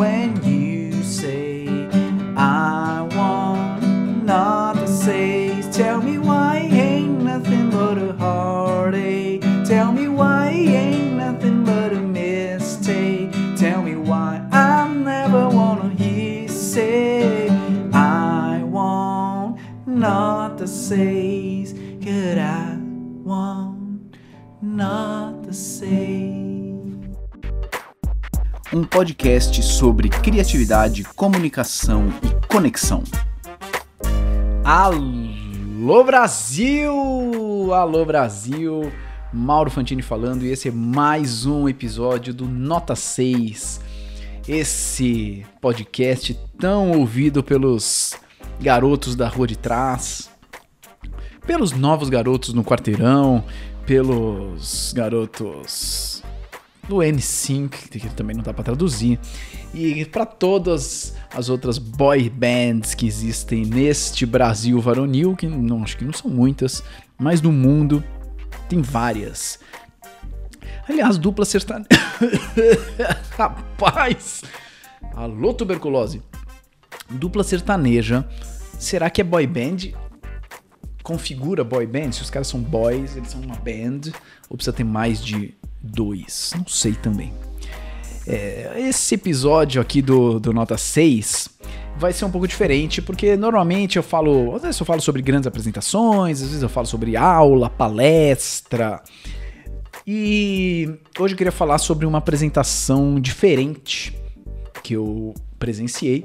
[0.00, 1.66] when you say
[2.34, 9.42] I want not the says tell me why ain't nothing but a heartache.
[9.66, 13.30] Tell me why ain't nothing but a mistake.
[13.58, 17.50] Tell me why I never wanna hear say
[17.92, 21.29] I want not to says
[28.90, 33.04] podcast sobre criatividade, comunicação e conexão.
[34.64, 37.72] Alô Brasil!
[37.72, 38.92] Alô Brasil!
[39.32, 43.80] Mauro Fantini falando e esse é mais um episódio do Nota 6.
[44.48, 48.14] Esse podcast tão ouvido pelos
[48.60, 50.28] garotos da rua de trás,
[51.46, 53.44] pelos novos garotos no quarteirão,
[53.86, 56.09] pelos garotos
[56.88, 59.18] do N5, que também não dá para traduzir,
[59.72, 65.96] e para todas as outras boy bands que existem neste Brasil varonil, que não acho
[65.96, 66.82] que não são muitas,
[67.18, 68.02] mas no mundo
[68.68, 69.58] tem várias.
[70.88, 71.88] Aliás, dupla sertaneja.
[73.36, 74.42] Rapaz!
[75.14, 76.22] Alô, tuberculose.
[77.08, 78.26] Dupla sertaneja.
[78.78, 79.92] Será que é boy band?
[81.02, 82.12] Configura boy band?
[82.12, 84.12] Se os caras são boys, eles são uma band,
[84.48, 86.52] ou precisa ter mais de dois?
[86.56, 87.32] Não sei também.
[88.26, 91.48] É, esse episódio aqui do, do Nota 6
[91.96, 94.54] vai ser um pouco diferente, porque normalmente eu falo.
[94.54, 99.02] Às vezes eu falo sobre grandes apresentações, às vezes eu falo sobre aula, palestra.
[100.06, 100.88] E
[101.18, 104.16] hoje eu queria falar sobre uma apresentação diferente
[104.82, 106.24] que eu presenciei,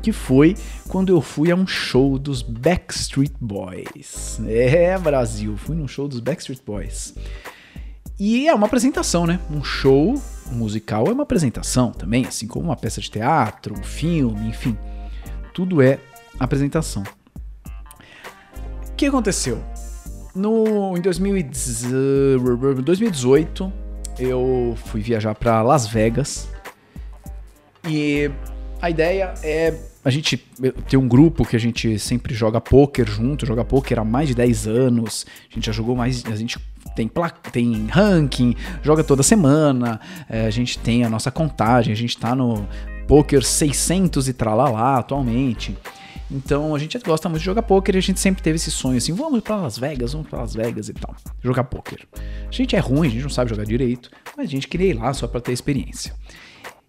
[0.00, 0.56] que foi
[0.88, 4.40] quando eu fui a um show dos Backstreet Boys.
[4.46, 7.14] É, Brasil, fui num show dos Backstreet Boys.
[8.18, 9.40] E é uma apresentação, né?
[9.50, 10.20] Um show
[10.52, 14.76] musical é uma apresentação também, assim como uma peça de teatro, um filme, enfim.
[15.54, 15.98] Tudo é
[16.38, 17.02] apresentação.
[18.88, 19.58] O que aconteceu?
[20.34, 23.72] No, em 2018,
[24.18, 26.48] eu fui viajar para Las Vegas
[27.88, 28.30] e
[28.82, 29.74] a ideia é
[30.04, 30.36] a gente
[30.88, 34.34] ter um grupo que a gente sempre joga poker junto, joga poker há mais de
[34.34, 35.26] 10 anos.
[35.50, 36.58] A gente já jogou mais, a gente
[36.96, 40.00] tem placa, tem ranking, joga toda semana.
[40.28, 42.66] É, a gente tem a nossa contagem, a gente tá no
[43.06, 45.76] poker 600 e tralalá atualmente.
[46.30, 48.96] Então a gente gosta muito de jogar poker e a gente sempre teve esse sonho
[48.96, 52.06] assim, vamos para Las Vegas, vamos para Las Vegas e tal, jogar poker.
[52.14, 54.94] A gente é ruim, a gente não sabe jogar direito, mas a gente queria ir
[54.94, 56.14] lá só para ter experiência.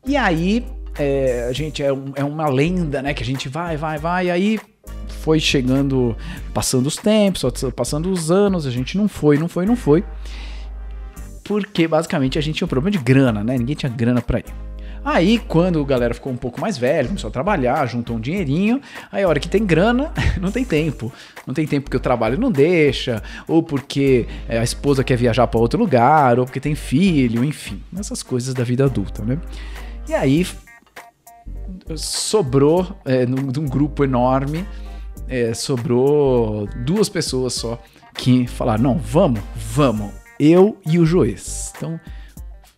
[0.06, 0.66] E aí,
[0.98, 4.28] é, a gente é, um, é uma lenda, né, que a gente vai, vai, vai,
[4.28, 4.60] e aí
[5.22, 6.16] foi chegando,
[6.54, 7.44] passando os tempos,
[7.76, 10.04] passando os anos, a gente não foi, não foi, não foi.
[11.44, 13.58] Porque basicamente a gente tinha um problema de grana, né?
[13.58, 14.46] Ninguém tinha grana para ir.
[15.04, 18.80] Aí, quando a galera ficou um pouco mais velha, começou a trabalhar, juntou um dinheirinho,
[19.12, 21.12] aí a hora que tem grana, não tem tempo.
[21.46, 25.48] Não tem tempo porque o trabalho não deixa, ou porque é, a esposa quer viajar
[25.48, 29.40] para outro lugar, ou porque tem filho, enfim, essas coisas da vida adulta, né?
[30.08, 30.46] E aí
[31.98, 34.66] sobrou é, de um grupo enorme,
[35.28, 37.82] é, sobrou duas pessoas só
[38.16, 41.74] que falaram: não, vamos, vamos, eu e o Joês.
[41.76, 42.00] Então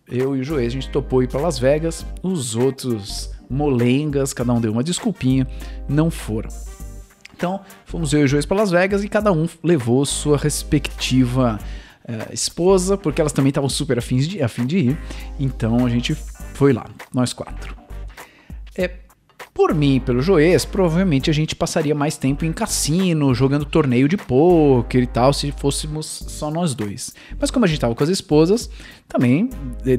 [0.08, 4.52] eu e o Joês, a gente topou ir para Las Vegas, os outros molengas, cada
[4.52, 5.46] um deu uma desculpinha,
[5.88, 6.50] não foram.
[7.36, 11.58] Então, fomos eu e o Joês para Las Vegas e cada um levou sua respectiva
[12.08, 14.98] uh, esposa, porque elas também estavam super afins de, afim de ir.
[15.38, 17.74] Então a gente foi lá, nós quatro.
[18.76, 18.88] É,
[19.54, 24.16] por mim pelo Joês, provavelmente a gente passaria mais tempo em cassino, jogando torneio de
[24.16, 27.14] pôquer e tal, se fôssemos só nós dois.
[27.38, 28.68] Mas como a gente tava com as esposas,
[29.08, 29.48] também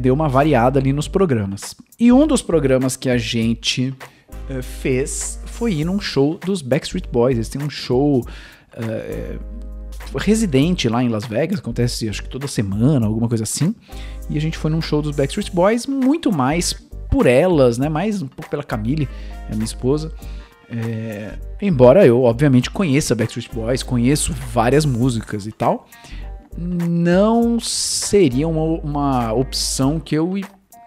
[0.02, 1.74] deu uma variada ali nos programas.
[1.98, 3.96] E um dos programas que a gente
[4.50, 7.38] uh, fez foi ir num show dos Backstreet Boys.
[7.38, 13.06] Eles têm um show uh, residente lá em Las Vegas, acontece acho que toda semana,
[13.06, 13.74] alguma coisa assim.
[14.30, 16.74] E a gente foi num show dos Backstreet Boys, muito mais
[17.10, 17.88] por elas, né?
[17.88, 19.08] Mais um pouco pela Camille,
[19.50, 20.12] a minha esposa.
[20.70, 25.88] É, embora eu, obviamente, conheça Backstreet Boys, conheço várias músicas e tal,
[26.58, 30.34] não seria uma, uma opção que eu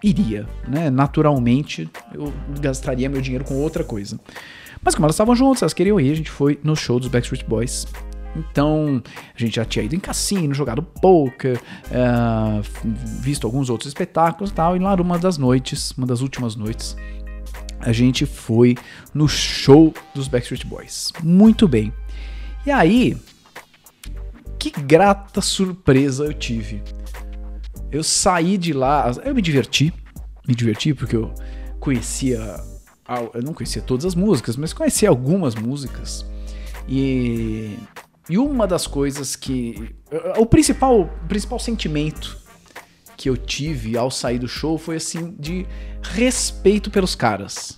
[0.03, 0.89] iria, né?
[0.89, 4.19] Naturalmente, eu gastaria meu dinheiro com outra coisa.
[4.81, 7.45] Mas como elas estavam juntas, elas queriam ir, a gente foi no show dos Backstreet
[7.45, 7.85] Boys
[8.35, 9.01] Então,
[9.35, 11.59] a gente já tinha ido em cassino, jogado poker,
[11.91, 12.61] uh,
[13.21, 14.75] visto alguns outros espetáculos e tal.
[14.75, 16.95] E lá numa das noites, uma das últimas noites,
[17.79, 18.75] a gente foi
[19.13, 21.11] no show dos Backstreet Boys.
[21.23, 21.93] Muito bem.
[22.65, 23.17] E aí,
[24.59, 26.83] que grata surpresa eu tive.
[27.91, 29.93] Eu saí de lá, eu me diverti,
[30.47, 31.33] me diverti porque eu
[31.79, 32.39] conhecia,
[33.33, 36.25] eu não conhecia todas as músicas, mas conhecia algumas músicas.
[36.87, 37.77] E,
[38.29, 39.95] e uma das coisas que.
[40.37, 42.37] O principal, o principal sentimento
[43.19, 45.65] que eu tive ao sair do show foi assim de
[46.01, 47.77] respeito pelos caras.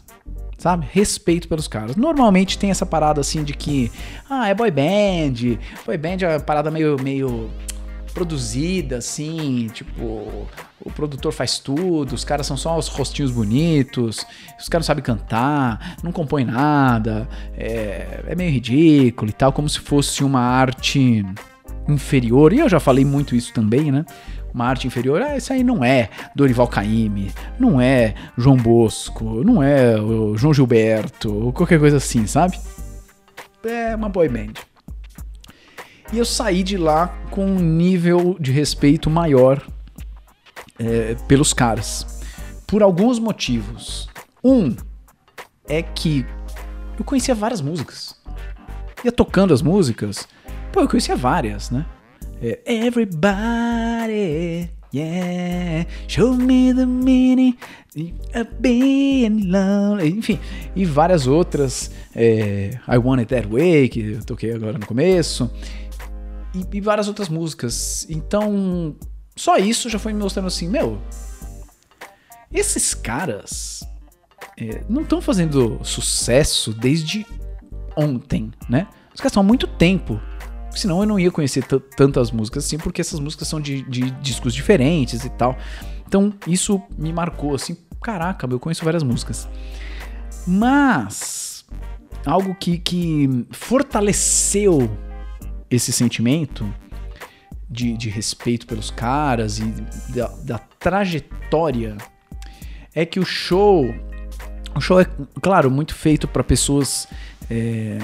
[0.56, 0.88] Sabe?
[0.92, 1.96] Respeito pelos caras.
[1.96, 3.92] Normalmente tem essa parada assim de que,
[4.30, 5.58] ah, é boy band.
[5.84, 7.50] Boy band é uma parada meio, meio
[8.14, 10.48] produzida, assim, tipo,
[10.80, 14.24] o produtor faz tudo, os caras são só os rostinhos bonitos,
[14.60, 17.28] os caras não sabem cantar, não compõem nada,
[17.58, 21.26] é, é meio ridículo e tal, como se fosse uma arte
[21.88, 24.06] inferior, e eu já falei muito isso também, né?
[24.54, 29.64] Uma arte inferior, ah, isso aí não é Dorival Caymmi, não é João Bosco, não
[29.64, 32.60] é o João Gilberto, ou qualquer coisa assim, sabe?
[33.64, 34.54] É uma boy band.
[36.12, 39.66] E eu saí de lá com um nível de respeito maior
[40.78, 42.22] é, pelos caras.
[42.68, 44.10] Por alguns motivos.
[44.44, 44.76] Um
[45.68, 46.26] é que
[47.00, 48.20] eu conhecia várias músicas.
[49.06, 50.28] Ia tocando as músicas.
[50.72, 51.86] Pô, eu conhecia várias, né?
[52.42, 57.56] É, Everybody, yeah, show me the meaning
[58.34, 60.10] of being lonely.
[60.10, 60.40] Enfim,
[60.76, 61.92] e várias outras.
[62.16, 65.52] É, I Want It That Way, que eu toquei agora no começo
[66.56, 68.08] e, e várias outras músicas.
[68.10, 68.96] Então,
[69.36, 71.00] só isso já foi me mostrando assim, meu,
[72.52, 73.84] esses caras
[74.58, 77.26] é, não estão fazendo sucesso desde
[77.96, 78.88] ontem, né?
[79.14, 80.20] Os caras estão há muito tempo.
[80.74, 84.54] Senão eu não ia conhecer tantas músicas assim, porque essas músicas são de, de, discos
[84.54, 85.58] diferentes e tal.
[86.08, 89.48] Então isso me marcou assim, caraca, eu conheço várias músicas.
[90.48, 91.66] Mas
[92.26, 94.90] algo que, que fortaleceu
[95.70, 96.72] esse sentimento
[97.70, 99.64] de, de respeito pelos caras e
[100.14, 101.98] da, da trajetória
[102.94, 103.86] é que o show.
[104.76, 105.06] O show é,
[105.42, 107.08] claro, muito feito para pessoas.
[107.50, 107.98] É,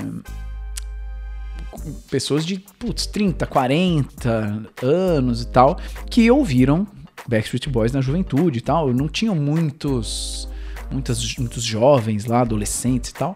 [2.10, 5.78] pessoas de putz, 30, 40 anos e tal,
[6.10, 6.88] que ouviram
[7.28, 8.94] Backstreet Boys na juventude e tal.
[8.94, 10.48] Não tinham muitos,
[10.92, 13.36] muitas, muitos jovens lá, adolescentes e tal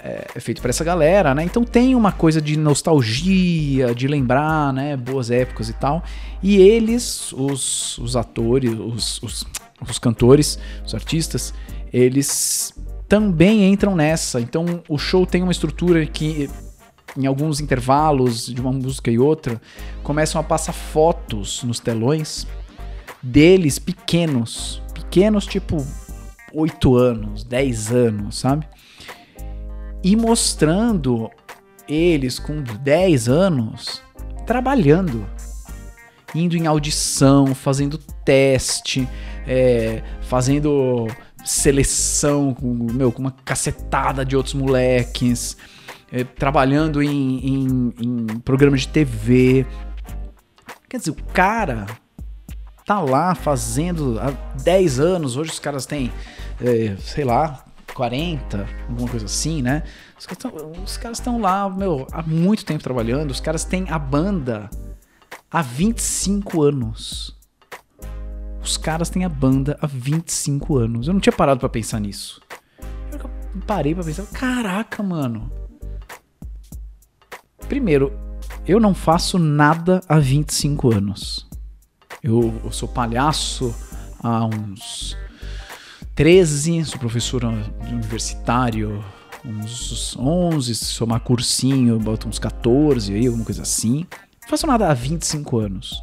[0.00, 1.42] é, feito para essa galera, né?
[1.44, 4.96] Então tem uma coisa de nostalgia, de lembrar, né?
[4.96, 6.02] Boas épocas e tal.
[6.42, 9.46] E eles, os, os atores, os, os,
[9.88, 11.52] os cantores, os artistas,
[11.92, 12.72] eles
[13.08, 14.40] também entram nessa.
[14.40, 16.48] Então o show tem uma estrutura que
[17.16, 19.60] em alguns intervalos de uma música e outra
[20.02, 22.46] começam a passar fotos nos telões
[23.22, 25.84] deles pequenos, pequenos tipo
[26.52, 28.66] 8 anos, 10 anos, sabe?
[30.02, 31.30] e mostrando
[31.88, 34.02] eles com 10 anos
[34.46, 35.26] trabalhando,
[36.34, 39.08] indo em audição, fazendo teste,
[39.46, 41.06] é, fazendo
[41.44, 45.56] seleção com, meu, com uma cacetada de outros moleques,
[46.12, 49.66] é, trabalhando em, em, em programas de TV.
[50.88, 51.86] Quer dizer, o cara
[52.84, 54.30] tá lá fazendo há
[54.62, 56.10] 10 anos, hoje os caras têm,
[56.60, 59.82] é, sei lá, 40, alguma coisa assim, né?
[60.84, 63.30] Os caras estão lá, meu, há muito tempo trabalhando.
[63.30, 64.70] Os caras têm a banda
[65.50, 67.36] há 25 anos.
[68.62, 71.08] Os caras têm a banda há 25 anos.
[71.08, 72.40] Eu não tinha parado para pensar nisso.
[73.12, 73.30] Eu
[73.66, 75.50] parei para pensar, caraca, mano.
[77.68, 78.12] Primeiro,
[78.66, 81.46] eu não faço nada há 25 anos.
[82.22, 83.74] Eu, eu sou palhaço
[84.22, 85.16] há uns
[86.14, 87.44] 13, sou professor
[87.88, 89.04] universitário,
[89.44, 94.06] uns 11, se somar cursinho, bota uns 14 aí, alguma coisa assim.
[94.42, 96.02] Não faço nada há 25 anos.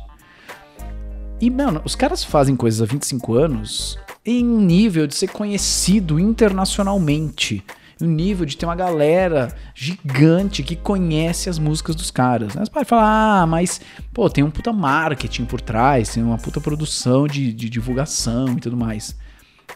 [1.42, 7.64] E, mano, os caras fazem coisas há 25 anos em nível de ser conhecido internacionalmente.
[8.02, 12.54] Um nível de ter uma galera gigante que conhece as músicas dos caras.
[12.56, 13.80] Mas pode falar, ah, mas,
[14.14, 18.62] pô, tem um puta marketing por trás, tem uma puta produção de, de divulgação e
[18.62, 19.16] tudo mais.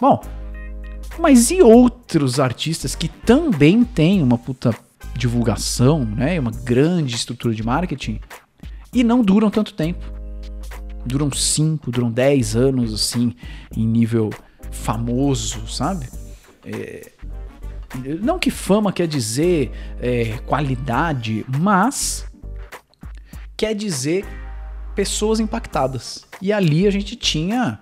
[0.02, 0.22] Bom,
[1.18, 4.76] mas e outros artistas que também têm uma puta
[5.16, 6.40] divulgação, né?
[6.40, 8.20] Uma grande estrutura de marketing
[8.94, 10.04] e não duram tanto tempo.
[11.06, 13.34] Duram 5, duram 10 anos, assim,
[13.76, 14.30] em nível
[14.72, 16.08] famoso, sabe?
[16.66, 17.12] É,
[18.22, 22.26] não que fama quer dizer é, qualidade, mas
[23.58, 24.26] quer dizer
[24.96, 26.26] pessoas impactadas.
[26.42, 27.80] E ali a gente tinha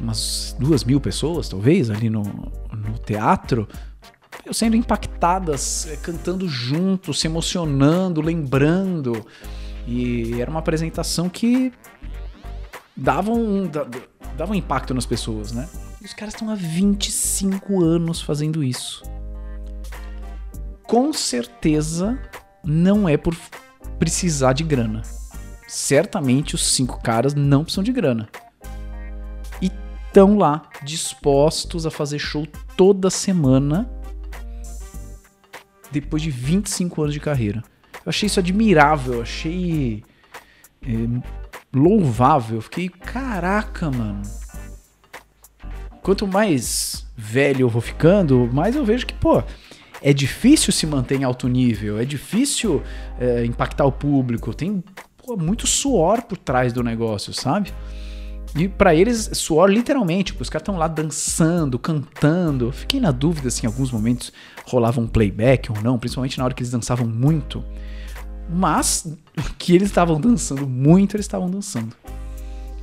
[0.00, 3.68] umas duas mil pessoas, talvez, ali no, no teatro,
[4.52, 9.26] sendo impactadas, eh, cantando junto, se emocionando, lembrando.
[9.86, 11.72] E era uma apresentação que
[12.96, 13.68] dava um,
[14.36, 15.68] dava um impacto nas pessoas, né?
[16.10, 19.04] Os caras estão há 25 anos fazendo isso.
[20.82, 22.18] Com certeza
[22.64, 23.36] não é por
[23.96, 25.02] precisar de grana.
[25.68, 28.28] Certamente os cinco caras não precisam de grana.
[29.62, 29.70] E
[30.08, 32.44] estão lá dispostos a fazer show
[32.76, 33.88] toda semana
[35.92, 37.62] depois de 25 anos de carreira.
[37.94, 40.02] Eu achei isso admirável, achei
[40.82, 40.88] é,
[41.72, 42.56] louvável.
[42.56, 44.39] Eu fiquei, caraca, mano.
[46.02, 49.42] Quanto mais velho eu vou ficando, mais eu vejo que, pô,
[50.02, 52.82] é difícil se manter em alto nível, é difícil
[53.18, 54.82] é, impactar o público, tem
[55.24, 57.72] pô, muito suor por trás do negócio, sabe?
[58.56, 62.72] E para eles, suor literalmente, os caras estão lá dançando, cantando.
[62.72, 64.32] Fiquei na dúvida se em alguns momentos
[64.66, 67.64] rolava um playback ou não, principalmente na hora que eles dançavam muito.
[68.48, 69.06] Mas
[69.56, 71.94] que eles estavam dançando muito, eles estavam dançando.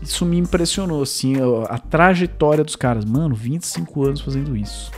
[0.01, 1.35] Isso me impressionou, assim,
[1.69, 3.03] a trajetória dos caras.
[3.03, 4.91] Mano, 25 anos fazendo isso.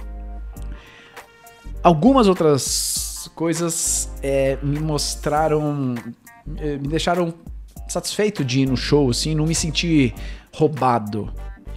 [1.81, 5.95] Algumas outras coisas é, me mostraram.
[6.57, 7.33] É, me deixaram
[7.87, 10.13] satisfeito de ir no show, assim, não me sentir
[10.53, 11.31] roubado.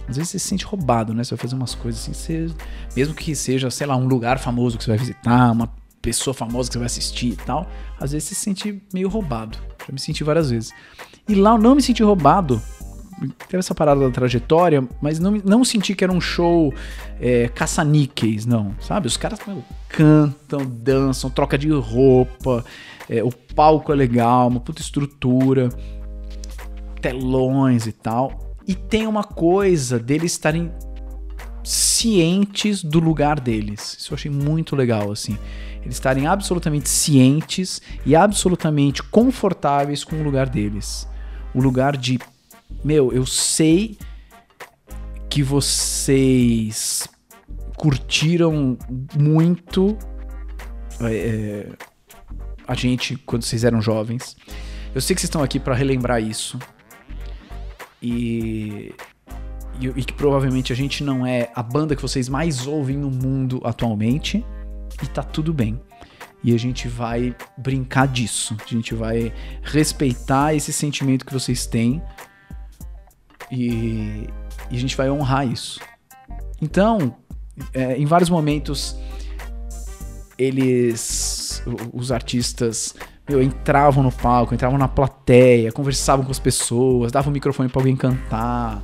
[0.07, 1.23] Às vezes você se sente roubado, né?
[1.23, 2.53] Você vai fazer umas coisas assim, você,
[2.95, 6.69] mesmo que seja, sei lá, um lugar famoso que você vai visitar, uma pessoa famosa
[6.69, 7.65] que você vai assistir e tal,
[7.99, 9.57] às vezes você se sente meio roubado.
[9.87, 10.71] Já me senti várias vezes.
[11.27, 12.61] E lá eu não me senti roubado.
[13.47, 16.73] Teve essa parada da trajetória, mas não, não senti que era um show
[17.19, 18.75] é, caça-níqueis, não.
[18.79, 19.07] Sabe?
[19.07, 22.63] Os caras meu, cantam, dançam, troca de roupa,
[23.09, 25.69] é, o palco é legal, uma puta estrutura,
[27.01, 28.55] telões e tal.
[28.67, 30.71] E tem uma coisa deles estarem
[31.63, 33.97] cientes do lugar deles.
[33.99, 35.37] Isso eu achei muito legal, assim.
[35.81, 41.07] Eles estarem absolutamente cientes e absolutamente confortáveis com o lugar deles.
[41.53, 42.19] O lugar de,
[42.83, 43.97] meu, eu sei
[45.29, 47.07] que vocês
[47.75, 48.77] curtiram
[49.17, 49.97] muito
[51.01, 51.67] é,
[52.67, 54.35] a gente quando vocês eram jovens.
[54.93, 56.59] Eu sei que vocês estão aqui para relembrar isso.
[58.01, 58.93] E,
[59.79, 63.09] e, e, que provavelmente a gente não é a banda que vocês mais ouvem no
[63.09, 64.45] mundo atualmente.
[65.01, 65.81] E tá tudo bem.
[66.43, 68.55] E a gente vai brincar disso.
[68.63, 72.01] A gente vai respeitar esse sentimento que vocês têm.
[73.55, 74.27] E,
[74.71, 75.79] e a gente vai honrar isso.
[76.59, 77.15] Então,
[77.71, 78.97] é, em vários momentos,
[80.37, 81.61] eles,
[81.93, 82.95] os artistas
[83.29, 87.79] meu, entravam no palco, entravam na plateia, conversavam com as pessoas, davam o microfone para
[87.79, 88.81] alguém cantar.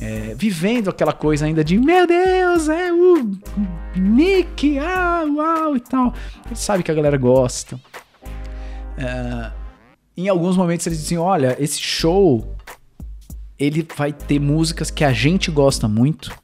[0.00, 3.30] É, vivendo aquela coisa ainda de meu Deus, é o
[3.96, 6.14] Nick, ah, uau e tal.
[6.46, 7.78] Ele sabe que a galera gosta.
[8.96, 9.50] É,
[10.16, 12.56] em alguns momentos eles dizem: olha, esse show
[13.58, 16.36] ele vai ter músicas que a gente gosta muito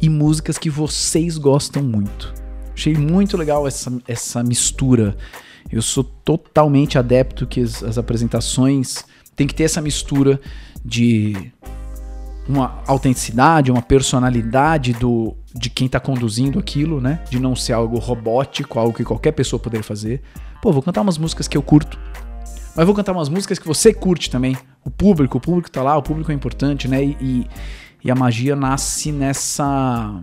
[0.00, 2.32] e músicas que vocês gostam muito.
[2.72, 5.16] Achei muito legal essa, essa mistura
[5.70, 9.04] eu sou totalmente adepto que as, as apresentações
[9.34, 10.40] tem que ter essa mistura
[10.84, 11.52] de
[12.48, 17.22] uma autenticidade, uma personalidade do de quem está conduzindo aquilo, né?
[17.30, 20.20] De não ser algo robótico, algo que qualquer pessoa poderia fazer.
[20.60, 21.98] Pô, vou cantar umas músicas que eu curto.
[22.76, 24.56] Mas vou cantar umas músicas que você curte também.
[24.84, 27.02] O público, o público tá lá, o público é importante, né?
[27.04, 27.46] E,
[28.02, 30.22] e a magia nasce nessa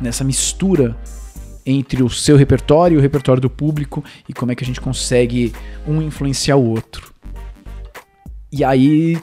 [0.00, 0.96] nessa mistura
[1.66, 4.80] entre o seu repertório e o repertório do público e como é que a gente
[4.80, 5.52] consegue
[5.86, 7.12] um influenciar o outro.
[8.52, 9.20] E aí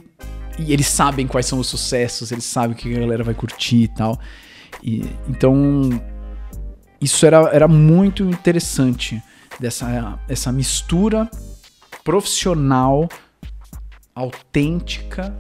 [0.60, 3.84] e eles sabem quais são os sucessos, eles sabem o que a galera vai curtir
[3.84, 4.20] e tal.
[4.84, 5.90] E, então
[7.00, 9.22] isso era, era muito interessante
[9.60, 11.30] dessa essa mistura
[12.04, 13.08] profissional,
[14.14, 15.36] autêntica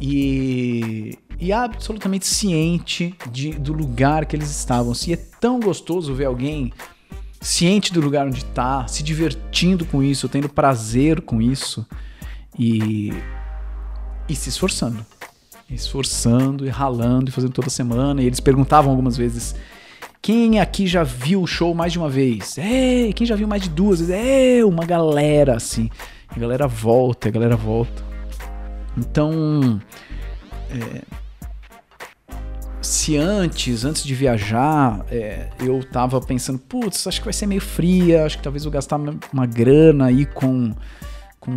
[0.00, 4.94] e, e absolutamente ciente de, do lugar que eles estavam.
[4.94, 6.72] Se é tão gostoso ver alguém
[7.40, 11.86] ciente do lugar onde está, se divertindo com isso, tendo prazer com isso
[12.58, 13.12] e,
[14.28, 15.04] e se esforçando.
[15.68, 18.22] Esforçando e ralando e fazendo toda semana.
[18.22, 19.54] E eles perguntavam algumas vezes:
[20.22, 22.58] quem aqui já viu o show mais de uma vez?
[22.58, 24.14] É, quem já viu mais de duas vezes?
[24.14, 25.88] É, uma galera assim.
[26.28, 28.04] A galera volta, a galera volta.
[28.96, 29.80] Então,
[30.70, 31.02] é,
[32.82, 37.60] se antes, antes de viajar, é, eu tava pensando, putz, acho que vai ser meio
[37.60, 39.00] fria, acho que talvez eu gastar
[39.32, 40.74] uma grana aí com,
[41.38, 41.56] com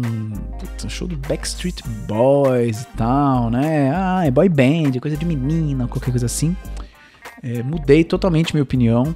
[0.59, 3.91] putz, show do Backstreet Boys e tal, né?
[3.93, 6.55] Ah, é boy band, coisa de menina, qualquer coisa assim.
[7.43, 9.13] É, mudei totalmente minha opinião.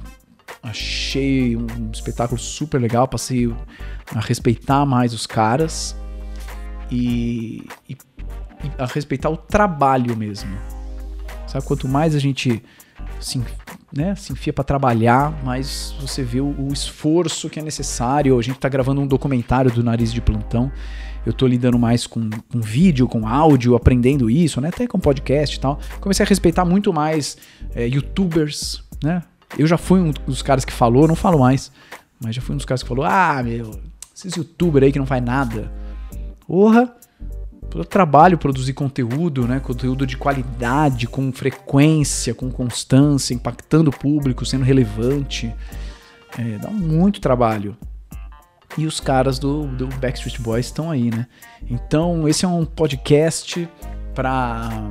[0.62, 3.50] Achei um espetáculo super legal, passei
[4.14, 5.96] a respeitar mais os caras
[6.90, 10.56] e, e, e a respeitar o trabalho mesmo.
[11.46, 12.62] Sabe, quanto mais a gente
[13.18, 13.42] se,
[13.94, 18.38] né, se enfia para trabalhar, mais você vê o, o, esforço que é necessário.
[18.38, 20.70] A gente tá gravando um documentário do Nariz de Plantão.
[21.24, 24.68] Eu tô lidando mais com, com vídeo, com áudio, aprendendo isso, né?
[24.68, 25.78] Até com podcast e tal.
[26.00, 27.36] Comecei a respeitar muito mais
[27.74, 29.22] é, youtubers, né?
[29.58, 31.72] Eu já fui um dos caras que falou, não falo mais,
[32.22, 33.80] mas já fui um dos caras que falou: ah, meu,
[34.14, 35.72] esses youtubers aí que não faz nada.
[36.46, 36.94] Porra,
[37.88, 39.60] trabalho produzir conteúdo, né?
[39.60, 45.54] Conteúdo de qualidade, com frequência, com constância, impactando o público, sendo relevante.
[46.38, 47.76] É, dá muito trabalho.
[48.76, 51.26] E os caras do, do Backstreet Boys estão aí, né?
[51.68, 53.68] Então, esse é um podcast
[54.14, 54.90] para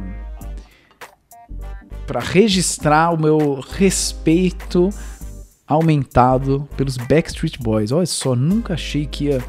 [2.06, 4.90] para registrar o meu respeito
[5.68, 7.92] aumentado pelos Backstreet Boys.
[7.92, 9.44] Olha só, nunca achei que ia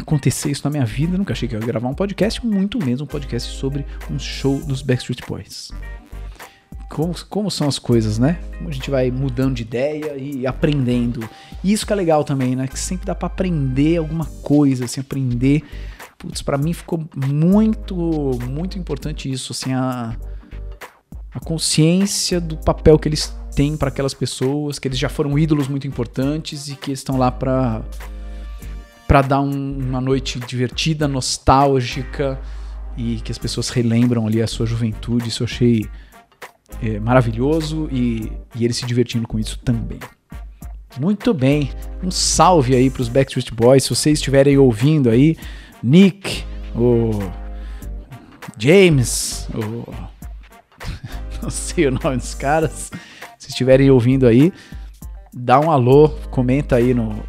[0.00, 1.16] acontecer isso na minha vida.
[1.16, 4.58] Nunca achei que eu ia gravar um podcast, muito menos um podcast sobre um show
[4.60, 5.70] dos Backstreet Boys.
[6.88, 8.38] Como, como são as coisas, né?
[8.56, 11.28] Como a gente vai mudando de ideia e aprendendo.
[11.62, 12.66] E isso que é legal também, né?
[12.66, 15.62] Que sempre dá para aprender alguma coisa, assim, aprender.
[16.16, 17.94] Putz, pra mim ficou muito,
[18.48, 20.16] muito importante isso, assim, a,
[21.32, 25.68] a consciência do papel que eles têm para aquelas pessoas, que eles já foram ídolos
[25.68, 27.82] muito importantes e que estão lá para
[29.08, 32.38] para dar um, uma noite divertida, nostálgica
[32.94, 35.30] e que as pessoas relembram ali a sua juventude.
[35.30, 35.86] Isso eu achei
[36.82, 39.98] é, maravilhoso e, e eles se divertindo com isso também.
[41.00, 41.70] Muito bem,
[42.02, 43.84] um salve aí para os Backstreet Boys.
[43.84, 45.38] Se vocês estiverem ouvindo aí,
[45.82, 46.44] Nick,
[46.74, 47.10] o
[48.58, 49.90] James, o
[51.40, 52.90] não sei o nome dos caras.
[53.38, 54.52] Se estiverem ouvindo aí,
[55.32, 57.22] dá um alô, comenta aí no,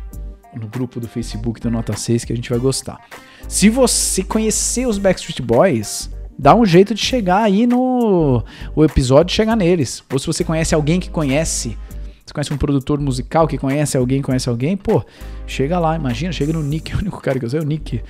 [0.54, 3.00] no grupo do Facebook do Nota 6 que a gente vai gostar.
[3.48, 8.44] Se você conhecer os Backstreet Boys, dá um jeito de chegar aí no
[8.76, 10.04] o episódio chegar neles.
[10.12, 11.78] Ou se você conhece alguém que conhece,
[12.26, 15.04] você conhece um produtor musical que conhece alguém, conhece alguém, pô,
[15.46, 18.02] chega lá, imagina, chega no Nick, o único cara que eu sei é o Nick.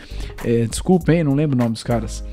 [0.44, 2.24] É, desculpa, hein, não lembro o nome dos caras.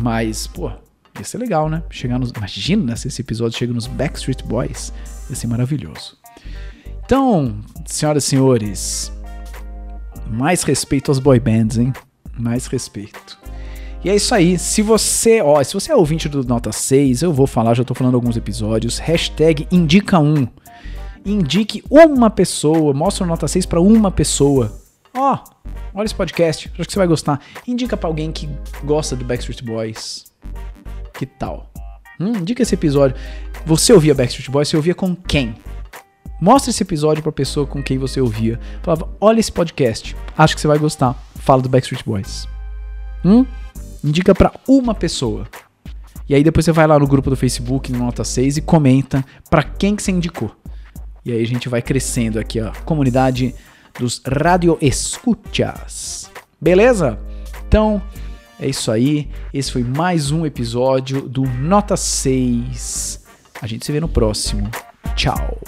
[0.00, 0.70] Mas, pô,
[1.18, 1.82] ia ser legal, né?
[1.90, 2.30] Chegar nos.
[2.30, 4.92] Imagina né, se esse episódio chega nos Backstreet Boys.
[5.28, 6.16] Ia ser maravilhoso.
[7.04, 9.12] Então, senhoras e senhores,
[10.34, 11.92] mais respeito aos boy bands, hein?
[12.36, 13.38] Mais respeito.
[14.04, 14.58] E é isso aí.
[14.58, 17.94] Se você, ó, se você é ouvinte do Nota 6, eu vou falar, já tô
[17.94, 18.98] falando alguns episódios.
[18.98, 20.46] Hashtag indica um.
[21.24, 24.78] Indique uma pessoa, mostra o Nota 6 para uma pessoa.
[25.16, 25.38] Ó,
[25.94, 27.40] olha esse podcast, acho que você vai gostar.
[27.66, 28.48] Indica para alguém que
[28.82, 30.26] gosta do Backstreet Boys.
[31.14, 31.70] Que tal?
[32.20, 33.16] Hum, indica esse episódio.
[33.64, 34.68] Você ouvia Backstreet Boys?
[34.68, 35.54] Você ouvia com quem?
[36.40, 38.58] Mostra esse episódio pra pessoa com quem você ouvia.
[38.82, 41.14] Falava, olha esse podcast, acho que você vai gostar.
[41.36, 42.48] Fala do Backstreet Boys.
[43.24, 43.46] Hum?
[44.02, 45.46] Indica para uma pessoa.
[46.28, 49.24] E aí depois você vai lá no grupo do Facebook, no Nota 6, e comenta
[49.50, 50.50] para quem que você indicou.
[51.24, 52.72] E aí a gente vai crescendo aqui, ó.
[52.84, 53.54] Comunidade
[53.98, 56.30] dos Radio Escuchas.
[56.60, 57.18] Beleza?
[57.66, 58.02] Então,
[58.58, 59.28] é isso aí.
[59.52, 63.24] Esse foi mais um episódio do Nota 6.
[63.60, 64.70] A gente se vê no próximo.
[65.14, 65.58] Tchau.